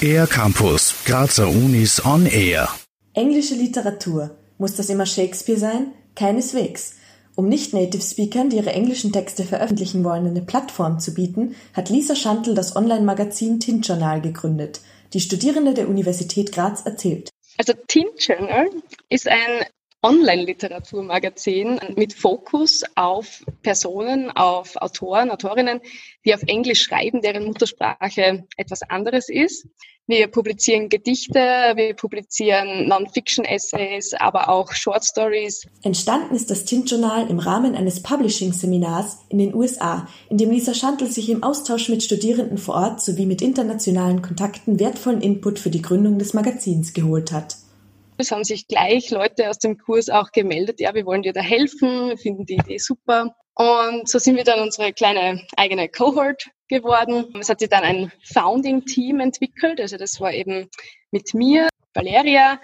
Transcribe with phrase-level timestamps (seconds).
[0.00, 2.68] Air Campus, Grazer Unis on Air.
[3.14, 4.38] Englische Literatur.
[4.58, 5.92] Muss das immer Shakespeare sein?
[6.14, 6.94] Keineswegs.
[7.34, 12.54] Um Nicht-Native-Speakern, die ihre englischen Texte veröffentlichen wollen, eine Plattform zu bieten, hat Lisa Schantel
[12.54, 14.80] das Online-Magazin Tint Journal gegründet.
[15.12, 17.30] Die Studierende der Universität Graz erzählt.
[17.58, 18.70] Also Tint Journal
[19.08, 19.66] ist ein
[20.06, 25.80] Online-Literaturmagazin mit Fokus auf Personen, auf Autoren, Autorinnen,
[26.24, 29.66] die auf Englisch schreiben, deren Muttersprache etwas anderes ist.
[30.06, 31.40] Wir publizieren Gedichte,
[31.74, 35.66] wir publizieren Non-Fiction-Essays, aber auch Short Stories.
[35.82, 41.10] Entstanden ist das Tint-Journal im Rahmen eines Publishing-Seminars in den USA, in dem Lisa Schantel
[41.10, 45.82] sich im Austausch mit Studierenden vor Ort sowie mit internationalen Kontakten wertvollen Input für die
[45.82, 47.56] Gründung des Magazins geholt hat.
[48.18, 51.40] Es haben sich gleich Leute aus dem Kurs auch gemeldet, ja, wir wollen dir da
[51.40, 53.34] helfen, wir finden die Idee super.
[53.54, 57.34] Und so sind wir dann unsere kleine eigene Cohort geworden.
[57.40, 59.80] Es hat sich dann ein Founding-Team entwickelt.
[59.80, 60.68] Also das war eben
[61.10, 62.60] mit mir, Valeria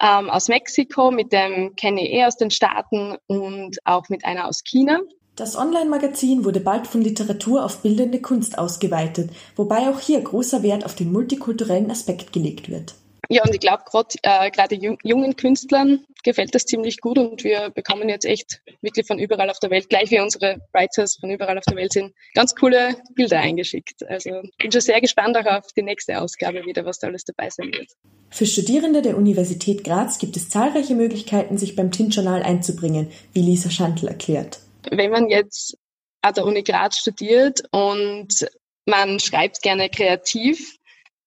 [0.00, 4.62] ähm, aus Mexiko, mit dem Kenny E aus den Staaten und auch mit einer aus
[4.64, 5.00] China.
[5.36, 10.84] Das Online-Magazin wurde bald von Literatur auf bildende Kunst ausgeweitet, wobei auch hier großer Wert
[10.84, 12.94] auf den multikulturellen Aspekt gelegt wird.
[13.28, 18.08] Ja, und ich glaube, gerade äh, jungen Künstlern gefällt das ziemlich gut und wir bekommen
[18.08, 21.64] jetzt echt wirklich von überall auf der Welt, gleich wie unsere Writers von überall auf
[21.64, 24.02] der Welt sind, ganz coole Bilder eingeschickt.
[24.08, 27.50] Also bin schon sehr gespannt auch auf die nächste Ausgabe wieder, was da alles dabei
[27.50, 27.90] sein wird.
[28.30, 33.70] Für Studierende der Universität Graz gibt es zahlreiche Möglichkeiten, sich beim Tint-Journal einzubringen, wie Lisa
[33.70, 34.60] Schandl erklärt.
[34.90, 35.76] Wenn man jetzt
[36.22, 38.48] an der Uni Graz studiert und
[38.86, 40.76] man schreibt gerne kreativ,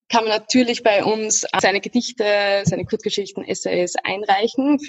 [0.09, 4.79] kann man natürlich bei uns seine Gedichte, seine Kurzgeschichten, Essays einreichen.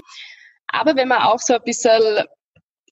[0.69, 2.25] Aber wenn man auch so ein bisschen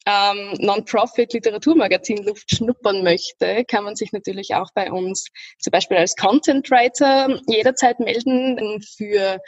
[0.06, 5.26] ähm, Non-Profit-Literaturmagazin Luft schnuppern möchte, kann man sich natürlich auch bei uns
[5.58, 9.38] zum Beispiel als Content Writer jederzeit melden für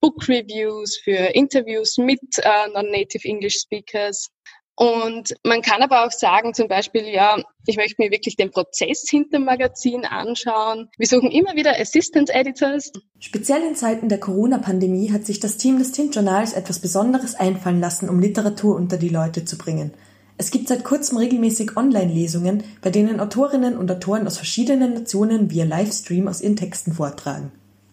[0.00, 4.30] Book Reviews, für Interviews mit äh, Non-Native English Speakers.
[4.78, 9.06] Und man kann aber auch sagen, zum Beispiel, ja, ich möchte mir wirklich den Prozess
[9.08, 10.90] hinter dem Magazin anschauen.
[10.98, 12.92] Wir suchen immer wieder Assistant Editors.
[13.18, 18.10] Speziell in Zeiten der Corona-Pandemie hat sich das Team des Tint-Journals etwas Besonderes einfallen lassen,
[18.10, 19.94] um Literatur unter die Leute zu bringen.
[20.36, 25.64] Es gibt seit kurzem regelmäßig Online-Lesungen, bei denen Autorinnen und Autoren aus verschiedenen Nationen via
[25.64, 27.50] Livestream aus ihren Texten vortragen.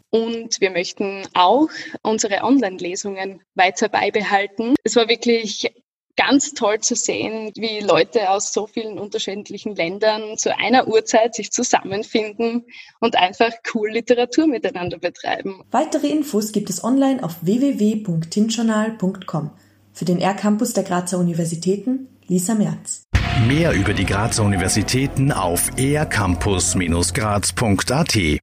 [0.09, 1.69] Und wir möchten auch
[2.03, 4.75] unsere Online-Lesungen weiter beibehalten.
[4.83, 5.73] Es war wirklich
[6.15, 11.51] ganz toll zu sehen, wie Leute aus so vielen unterschiedlichen Ländern zu einer Uhrzeit sich
[11.51, 12.65] zusammenfinden
[12.99, 15.61] und einfach cool Literatur miteinander betreiben.
[15.71, 19.51] Weitere Infos gibt es online auf www.tinjournal.com.
[19.93, 23.03] Für den R-Campus der Grazer Universitäten, Lisa Merz.
[23.47, 28.39] Mehr über die Grazer Universitäten auf ercampus-graz.at